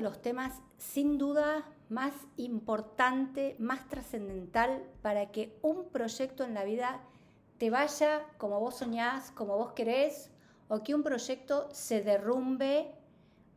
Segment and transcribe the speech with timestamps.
[0.00, 6.64] de los temas sin duda más importante, más trascendental para que un proyecto en la
[6.64, 7.02] vida
[7.58, 10.30] te vaya como vos soñás, como vos querés,
[10.68, 12.94] o que un proyecto se derrumbe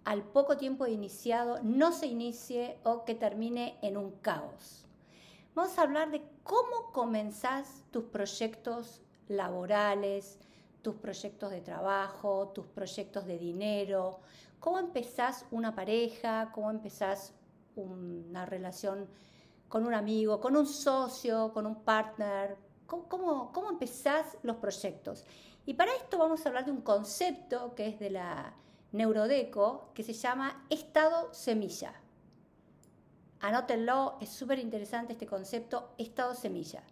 [0.04, 4.86] al poco tiempo iniciado, no se inicie o que termine en un caos.
[5.56, 10.40] Vamos a hablar de cómo comenzás tus proyectos laborales,
[10.82, 14.20] tus proyectos de trabajo, tus proyectos de dinero,
[14.64, 17.34] cómo empezás una pareja, cómo empezás
[17.76, 19.10] una relación
[19.68, 25.26] con un amigo, con un socio, con un partner, cómo, cómo, empezás los proyectos.
[25.66, 28.54] Y para esto vamos a hablar de un concepto que es de la
[28.94, 31.96] Neurodeco, que se llama estado semilla.
[33.42, 36.84] Anótenlo, es súper interesante este concepto, estado semilla.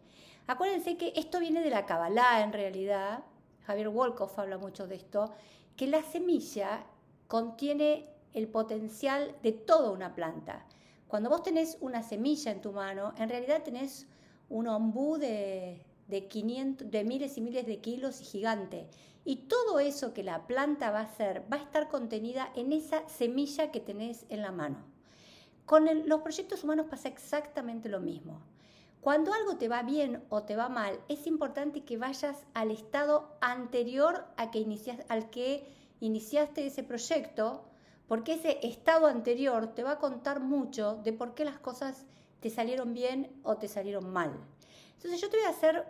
[0.45, 3.23] Acuérdense que esto viene de la Kabbalah en realidad,
[3.65, 5.31] Javier Wolkoff habla mucho de esto,
[5.77, 6.83] que la semilla
[7.31, 10.65] contiene el potencial de toda una planta.
[11.07, 14.05] Cuando vos tenés una semilla en tu mano, en realidad tenés
[14.49, 18.89] un ombú de, de, 500, de miles y miles de kilos y gigante.
[19.23, 23.07] Y todo eso que la planta va a hacer va a estar contenida en esa
[23.07, 24.83] semilla que tenés en la mano.
[25.65, 28.41] Con los proyectos humanos pasa exactamente lo mismo.
[28.99, 33.37] Cuando algo te va bien o te va mal, es importante que vayas al estado
[33.39, 34.65] anterior a que
[35.07, 37.63] al que iniciaste ese proyecto,
[38.07, 42.05] porque ese estado anterior te va a contar mucho de por qué las cosas
[42.41, 44.31] te salieron bien o te salieron mal.
[44.95, 45.85] Entonces yo te voy a hacer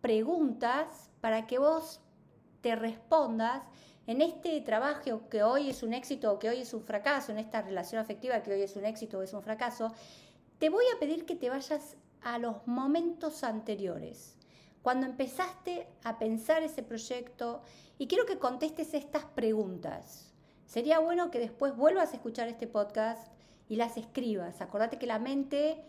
[0.00, 2.00] preguntas para que vos
[2.62, 3.62] te respondas
[4.06, 7.38] en este trabajo que hoy es un éxito o que hoy es un fracaso, en
[7.38, 9.92] esta relación afectiva que hoy es un éxito o es un fracaso,
[10.58, 14.35] te voy a pedir que te vayas a los momentos anteriores,
[14.86, 17.60] cuando empezaste a pensar ese proyecto
[17.98, 20.32] y quiero que contestes estas preguntas.
[20.64, 23.26] Sería bueno que después vuelvas a escuchar este podcast
[23.68, 24.60] y las escribas.
[24.60, 25.82] Acordate que la mente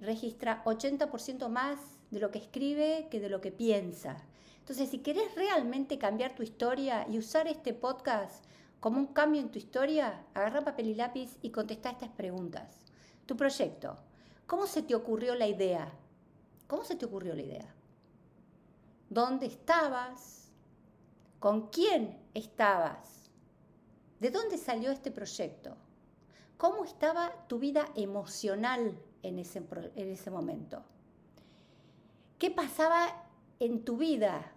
[0.00, 1.80] registra 80% más
[2.12, 4.18] de lo que escribe que de lo que piensa.
[4.60, 8.44] Entonces, si querés realmente cambiar tu historia y usar este podcast
[8.78, 12.84] como un cambio en tu historia, agarra papel y lápiz y contesta estas preguntas.
[13.26, 13.98] Tu proyecto,
[14.46, 15.92] ¿Cómo se te ocurrió la idea?
[16.68, 17.74] ¿Cómo se te ocurrió la idea?
[19.14, 20.50] ¿Dónde estabas?
[21.38, 23.30] ¿Con quién estabas?
[24.18, 25.76] ¿De dónde salió este proyecto?
[26.56, 29.62] ¿Cómo estaba tu vida emocional en ese,
[29.94, 30.82] en ese momento?
[32.40, 33.06] ¿Qué pasaba
[33.60, 34.50] en tu vida?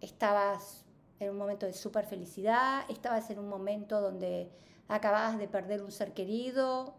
[0.00, 0.86] ¿Estabas
[1.20, 2.86] en un momento de super felicidad?
[2.88, 4.50] ¿Estabas en un momento donde
[4.88, 6.94] acababas de perder un ser querido?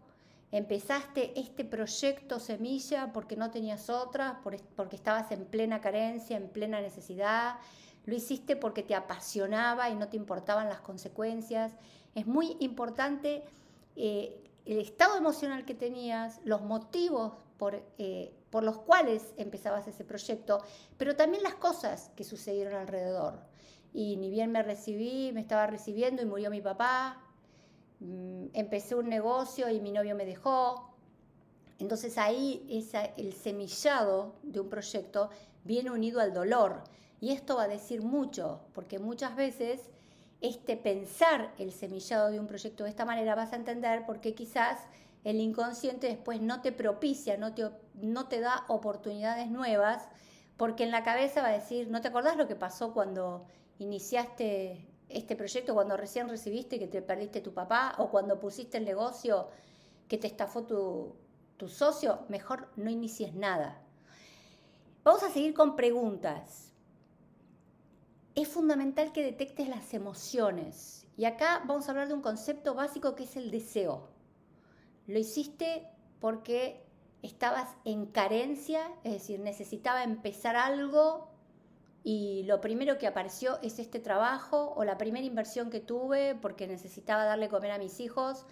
[0.52, 6.80] Empezaste este proyecto semilla porque no tenías otra, porque estabas en plena carencia, en plena
[6.80, 7.56] necesidad,
[8.06, 11.72] lo hiciste porque te apasionaba y no te importaban las consecuencias.
[12.14, 13.44] Es muy importante
[13.96, 20.04] eh, el estado emocional que tenías, los motivos por, eh, por los cuales empezabas ese
[20.04, 20.62] proyecto,
[20.96, 23.40] pero también las cosas que sucedieron alrededor.
[23.92, 27.23] Y ni bien me recibí, me estaba recibiendo y murió mi papá,
[28.52, 30.94] empecé un negocio y mi novio me dejó.
[31.78, 32.66] Entonces ahí
[33.16, 35.30] el semillado de un proyecto
[35.64, 36.84] viene unido al dolor.
[37.20, 39.80] Y esto va a decir mucho, porque muchas veces
[40.40, 44.78] este pensar el semillado de un proyecto de esta manera vas a entender porque quizás
[45.24, 50.06] el inconsciente después no te propicia, no te, no te da oportunidades nuevas,
[50.58, 53.46] porque en la cabeza va a decir, ¿no te acordás lo que pasó cuando
[53.78, 58.84] iniciaste este proyecto cuando recién recibiste que te perdiste tu papá o cuando pusiste el
[58.84, 59.48] negocio
[60.08, 61.14] que te estafó tu,
[61.56, 63.80] tu socio, mejor no inicies nada.
[65.02, 66.72] Vamos a seguir con preguntas.
[68.34, 71.06] Es fundamental que detectes las emociones.
[71.16, 74.08] Y acá vamos a hablar de un concepto básico que es el deseo.
[75.06, 75.86] Lo hiciste
[76.20, 76.84] porque
[77.22, 81.28] estabas en carencia, es decir, necesitaba empezar algo
[82.06, 86.66] y lo primero que apareció es este trabajo o la primera inversión que tuve porque
[86.66, 88.44] necesitaba darle comer a mis hijos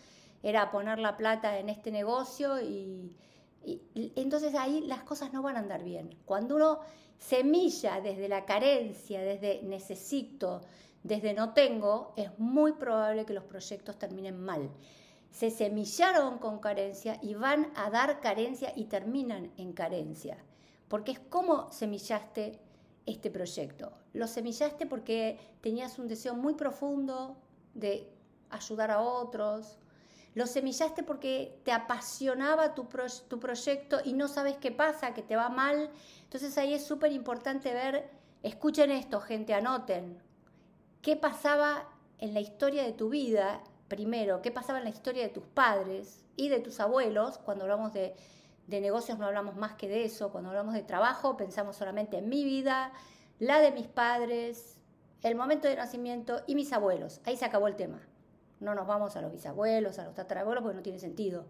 [0.42, 3.14] era poner la plata en este negocio y,
[4.16, 6.16] entonces ahí las cosas no van a andar bien.
[6.24, 6.80] Cuando uno
[7.18, 10.62] semilla desde la carencia, desde necesito,
[11.02, 14.70] desde no tengo, es muy probable que los proyectos terminen mal.
[15.30, 20.38] Se semillaron con carencia y van a dar carencia y terminan en carencia,
[20.88, 22.58] porque es como semillaste
[23.06, 23.92] este proyecto.
[24.12, 27.36] Lo semillaste porque tenías un deseo muy profundo
[27.74, 28.08] de
[28.50, 29.78] ayudar a otros.
[30.34, 32.86] Lo semillaste porque te apasionaba tu,
[33.28, 35.90] tu proyecto y no sabes qué pasa, que te va mal.
[36.24, 38.08] Entonces ahí es súper importante ver,
[38.42, 40.18] escuchen esto, gente, anoten,
[41.02, 41.88] qué pasaba
[42.18, 43.62] en la historia de tu vida
[43.92, 47.92] primero qué pasaba en la historia de tus padres y de tus abuelos, cuando hablamos
[47.92, 48.14] de,
[48.66, 52.28] de negocios no hablamos más que de eso, cuando hablamos de trabajo pensamos solamente en
[52.28, 52.92] mi vida,
[53.38, 54.80] la de mis padres,
[55.22, 57.20] el momento de nacimiento y mis abuelos.
[57.24, 58.00] Ahí se acabó el tema.
[58.60, 61.46] No nos vamos a los bisabuelos, a los tatarabuelos, porque no tiene sentido.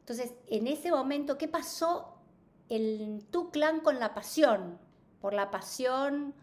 [0.00, 2.16] Entonces, en ese momento, ¿qué pasó
[2.68, 4.78] en tu clan con la pasión?
[5.20, 6.34] Por la pasión,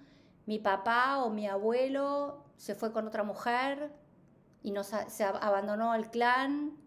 [0.45, 3.91] mi papá o mi abuelo se fue con otra mujer
[4.61, 6.77] y nos, se abandonó el clan.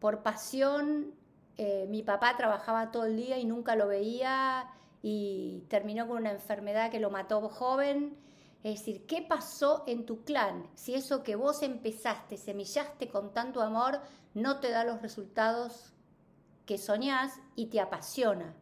[0.00, 1.14] Por pasión,
[1.62, 4.70] eh, mi papá trabajaba todo el día y nunca lo veía
[5.02, 8.16] y terminó con una enfermedad que lo mató joven.
[8.62, 10.66] Es decir, ¿qué pasó en tu clan?
[10.72, 14.00] Si eso que vos empezaste, semillaste con tanto amor,
[14.32, 15.92] no te da los resultados
[16.64, 18.54] que soñás y te apasiona.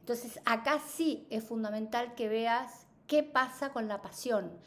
[0.00, 4.58] Entonces acá sí es fundamental que veas qué pasa con la pasión.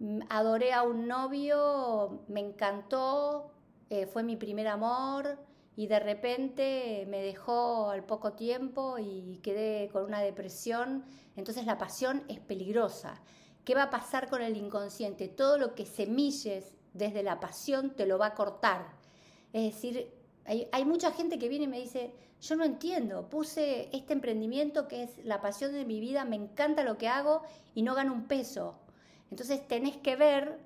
[0.00, 3.52] Mm, adoré a un novio, me encantó,
[3.88, 5.38] eh, fue mi primer amor
[5.80, 11.06] y de repente me dejó al poco tiempo y quedé con una depresión.
[11.36, 13.22] Entonces la pasión es peligrosa.
[13.64, 15.28] ¿Qué va a pasar con el inconsciente?
[15.28, 18.88] Todo lo que semilles desde la pasión te lo va a cortar.
[19.54, 20.12] Es decir,
[20.44, 22.12] hay, mucha gente que viene y me dice,
[22.42, 26.84] yo no entiendo, puse este emprendimiento que es la pasión de mi vida, me encanta
[26.84, 27.40] lo que hago
[27.74, 28.78] y no gano un peso.
[29.30, 30.58] Entonces tenés que ver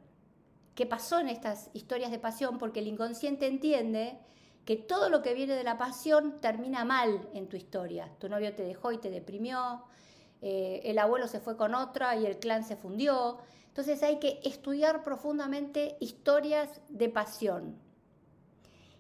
[0.74, 4.18] qué pasó en estas historias de pasión, porque el inconsciente entiende
[4.64, 8.10] que todo lo que viene de la pasión termina mal en tu historia.
[8.18, 9.84] Tu novio te dejó y te deprimió,
[10.40, 13.38] eh, el abuelo se fue con otra y el clan se fundió.
[13.68, 17.76] Entonces hay que estudiar profundamente historias de pasión.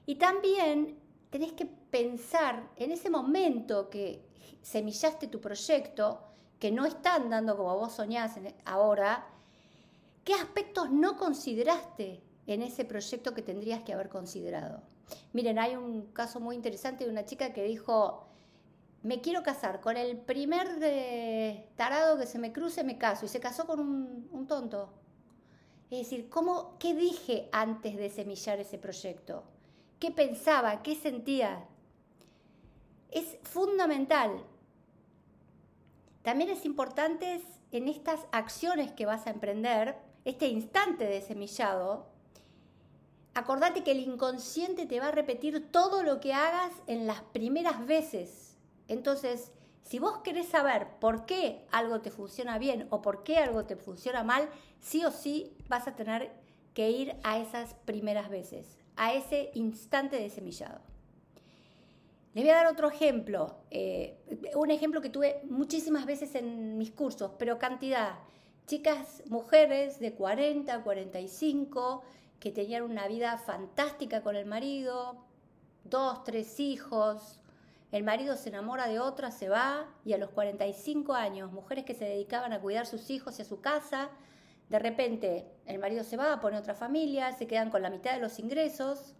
[0.06, 0.98] Y también
[1.30, 4.24] tenés que pensar en ese momento que
[4.62, 6.20] semillaste tu proyecto,
[6.58, 9.26] que no está andando como vos soñás ahora,
[10.24, 14.82] ¿qué aspectos no consideraste en ese proyecto que tendrías que haber considerado?
[15.32, 18.26] Miren, hay un caso muy interesante de una chica que dijo,
[19.02, 23.28] me quiero casar con el primer eh, tarado que se me cruce, me caso, y
[23.28, 24.90] se casó con un, tonto.
[25.90, 29.44] Es decir, ¿cómo, ¿qué dije antes de semillar ese proyecto?
[30.04, 31.66] qué pensaba, qué sentía.
[33.10, 34.44] Es fundamental.
[36.22, 37.40] También es importante
[37.70, 39.96] en estas acciones que vas a emprender,
[40.26, 42.06] este instante de semillado,
[43.34, 47.86] acordate que el inconsciente te va a repetir todo lo que hagas en las primeras
[47.86, 48.56] veces.
[48.88, 49.52] Entonces,
[49.82, 53.76] si vos querés saber por qué algo te funciona bien o por qué algo te
[53.76, 54.48] funciona mal,
[54.80, 56.32] sí o sí vas a tener
[56.72, 60.80] que ir a esas primeras veces a ese instante de semillado.
[62.34, 64.18] Les voy a dar otro ejemplo, eh,
[64.56, 68.18] un ejemplo que tuve muchísimas veces en mis cursos, pero cantidad.
[68.66, 72.02] Chicas, mujeres de 40, 45,
[72.40, 75.24] que tenían una vida fantástica con el marido,
[75.84, 77.40] dos, tres hijos,
[77.94, 81.94] el marido se enamora de otra, se va y a los 45 años, mujeres que
[81.94, 84.10] se dedicaban a cuidar sus hijos y a su casa,
[84.68, 88.20] de repente el marido se va, pone otra familia, se quedan con la mitad de
[88.20, 89.14] los ingresos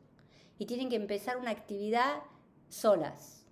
[0.59, 2.23] y tienen que empezar una actividad
[2.69, 3.47] solas.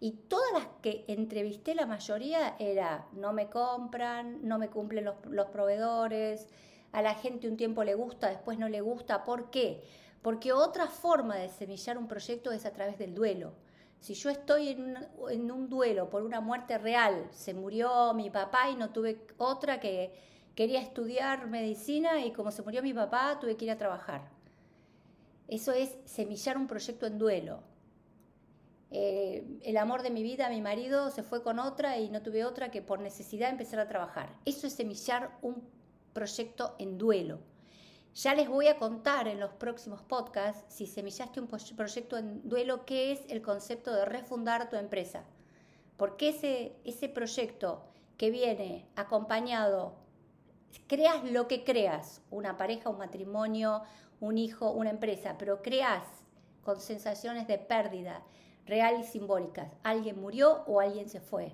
[0.00, 5.16] Y todas las que entrevisté, la mayoría era, no me compran, no me cumplen los,
[5.26, 6.48] los proveedores,
[6.92, 9.24] a la gente un tiempo le gusta, después no le gusta.
[9.24, 9.82] ¿Por qué?
[10.22, 13.52] Porque otra forma de semillar un proyecto es a través del duelo.
[14.00, 18.76] Si yo estoy en un, duelo por una muerte real, se murió mi papá y
[18.76, 20.12] no tuve otra que
[20.58, 24.28] Quería estudiar medicina y como se murió mi papá, tuve que ir a trabajar.
[25.46, 27.62] Eso es semillar un proyecto en duelo.
[28.90, 32.44] Eh, el amor de mi vida, mi marido, se fue con otra y no tuve
[32.44, 34.34] otra que por necesidad empezar a trabajar.
[34.46, 35.62] Eso es semillar un
[36.18, 37.38] proyecto en duelo.
[38.16, 42.84] Ya les voy a contar en los próximos podcasts, si semillaste un proyecto en duelo,
[42.84, 45.22] qué es el concepto de refundar tu empresa.
[45.96, 47.84] Porque ese, ese proyecto
[48.16, 49.94] que viene acompañado
[50.88, 53.82] creas lo que creas, una pareja, un matrimonio,
[54.18, 56.02] un hijo, una empresa, pero creas
[56.64, 58.24] con sensaciones de pérdida
[58.66, 59.72] real y simbólicas.
[59.84, 61.52] Alguien murió o alguien se fue.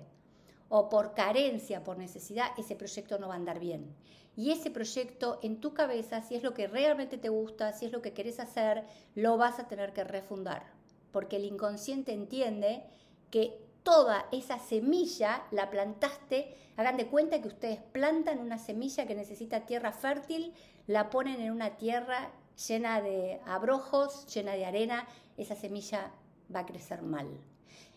[0.69, 3.95] O por carencia, por necesidad, ese proyecto no va a andar bien.
[4.35, 7.91] Y ese proyecto en tu cabeza, si es lo que realmente te gusta, si es
[7.91, 8.83] lo que querés hacer,
[9.15, 10.63] lo vas a tener que refundar.
[11.11, 12.83] Porque el inconsciente entiende
[13.31, 16.53] que toda esa semilla la plantaste.
[16.75, 20.53] Hagan de cuenta que ustedes plantan una semilla que necesita tierra fértil,
[20.87, 22.31] la ponen en una tierra
[22.67, 25.07] llena de abrojos, llena de arena,
[25.37, 26.11] esa semilla
[26.53, 27.27] va a crecer mal.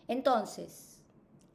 [0.07, 1.01] Entonces,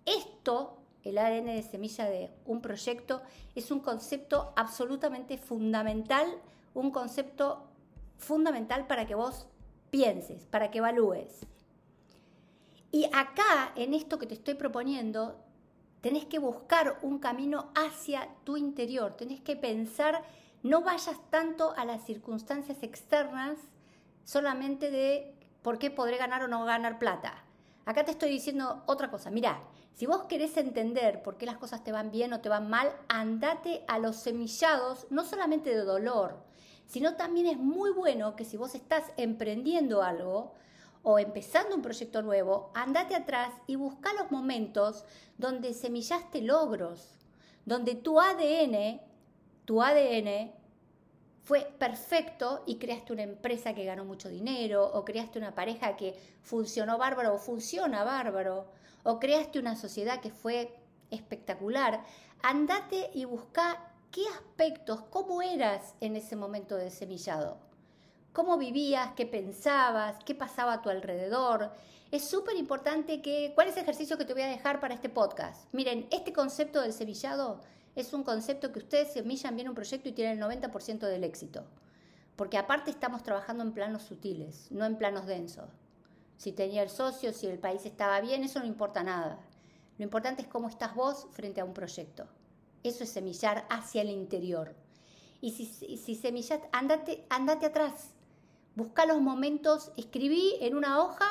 [0.05, 3.23] esto, el ADN de semilla de un proyecto,
[3.55, 6.27] es un concepto absolutamente fundamental,
[6.73, 7.69] un concepto
[8.17, 9.47] fundamental para que vos
[9.91, 11.47] pienses, para que evalúes.
[12.91, 15.41] Y acá, en esto que te estoy proponiendo,
[16.01, 20.23] tenés que buscar un camino hacia tu interior, tenés que pensar,
[20.63, 23.59] no vayas tanto a las circunstancias externas
[24.25, 27.45] solamente de por qué podré ganar o no ganar plata.
[27.85, 29.63] Acá te estoy diciendo otra cosa, mira,
[29.95, 32.93] si vos querés entender por qué las cosas te van bien o te van mal,
[33.09, 36.37] andate a los semillados, no solamente de dolor,
[36.87, 40.55] sino también es muy bueno que si vos estás emprendiendo algo,
[41.05, 45.05] o empezando un proyecto nuevo, andate atrás y busca los momentos
[45.37, 47.19] donde semillaste logros,
[47.67, 49.01] donde tu ADN,
[49.67, 50.51] tu ADN
[51.43, 56.19] fue perfecto y creaste una empresa que ganó mucho dinero, o creaste una pareja que
[56.43, 58.67] funcionó bárbaro o funciona bárbaro,
[59.05, 60.77] o creaste una sociedad que fue
[61.11, 62.05] espectacular.
[62.43, 67.59] Andate y busca qué aspectos, cómo eras en ese momento de semillado
[68.35, 71.71] cómo vivías, qué pensabas, qué pasaba a tu alrededor.
[72.11, 75.09] Es súper importante que, ¿cuál es el ejercicio que te voy a dejar para este
[75.09, 75.73] podcast?
[75.73, 77.61] Miren, este concepto del semillado
[77.95, 81.65] es un concepto que ustedes semillan bien un proyecto y tienen el 90% del éxito.
[82.35, 85.71] Porque aparte estamos trabajando en planos sutiles, no en planos densos.
[86.37, 89.39] Si tenía el socio, si el país estaba bien, eso no importa nada.
[89.99, 92.27] Lo importante es cómo estás vos frente a un proyecto.
[92.83, 94.75] Eso es semillar hacia el interior.
[95.41, 98.15] Y si, si semillas, andate, andate atrás.
[98.75, 101.27] Busca los momentos, escribí en una hoja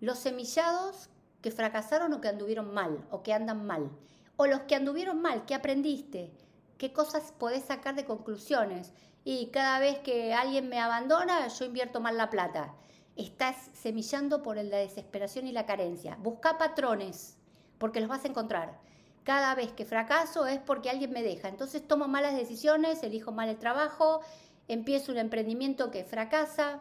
[0.00, 1.08] los semillados
[1.42, 3.90] que fracasaron o que anduvieron mal o que andan mal.
[4.36, 6.32] O los que anduvieron mal, ¿qué aprendiste?
[6.78, 8.92] ¿Qué cosas podés sacar de conclusiones?
[9.24, 12.74] Y cada vez que alguien me abandona, yo invierto mal la plata.
[13.18, 16.16] Estás semillando por la desesperación y la carencia.
[16.22, 17.36] Busca patrones,
[17.78, 18.78] porque los vas a encontrar.
[19.24, 21.48] Cada vez que fracaso es porque alguien me deja.
[21.48, 24.20] Entonces tomo malas decisiones, elijo mal el trabajo,
[24.68, 26.80] empiezo un emprendimiento que fracasa,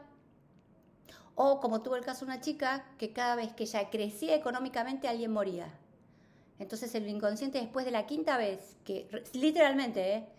[1.33, 5.33] o como tuvo el caso una chica, que cada vez que ella crecía económicamente alguien
[5.33, 5.73] moría.
[6.59, 10.29] Entonces el inconsciente después de la quinta vez, que literalmente ¿eh?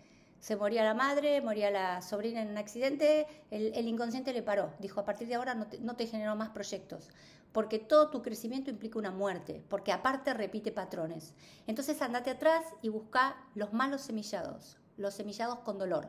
[0.41, 4.73] Se moría la madre, moría la sobrina en un accidente, el, inconsciente le paró.
[4.79, 7.09] Dijo, a partir de ahora no te, genero más proyectos,
[7.53, 11.35] porque todo tu crecimiento implica una muerte, porque aparte repite patrones.
[11.67, 16.09] Entonces andate atrás y busca los malos semillados, los semillados con dolor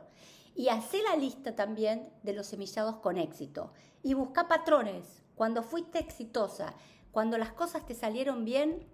[0.54, 3.72] y hace la lista también de los semillados con éxito.
[4.02, 5.22] Y busca patrones.
[5.34, 6.74] Cuando fuiste exitosa,
[7.12, 8.86] cuando las cosas te salieron bien,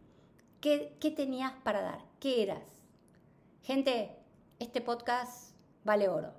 [0.61, 2.05] ¿qué, qué tenías para dar?
[2.21, 2.63] ¿Qué eras?
[3.63, 4.17] Gente,
[4.59, 6.33] este podcast vale oro.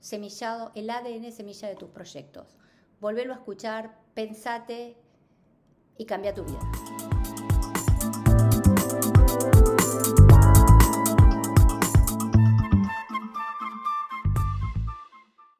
[0.00, 2.56] Semillado, el ADN semilla de tus proyectos.
[3.00, 4.96] Volverlo a escuchar, pensate
[5.96, 6.60] y cambia tu vida.